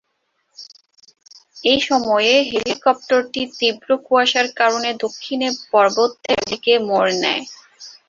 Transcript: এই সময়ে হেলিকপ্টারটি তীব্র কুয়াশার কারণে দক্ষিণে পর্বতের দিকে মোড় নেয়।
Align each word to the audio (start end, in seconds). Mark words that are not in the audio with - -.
এই 1.63 1.79
সময়ে 1.89 2.33
হেলিকপ্টারটি 2.49 3.41
তীব্র 3.57 3.89
কুয়াশার 4.05 4.47
কারণে 4.59 4.89
দক্ষিণে 5.03 5.47
পর্বতের 5.71 6.39
দিকে 6.49 6.73
মোড় 6.87 7.11
নেয়। 7.23 7.43